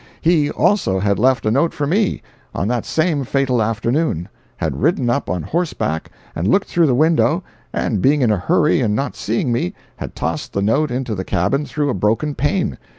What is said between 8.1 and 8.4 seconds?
in a